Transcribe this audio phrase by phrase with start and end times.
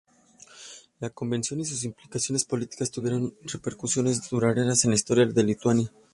[0.99, 5.91] La conversión y sus implicaciones políticas tuvieron repercusiones duraderas en la historia de Lituania.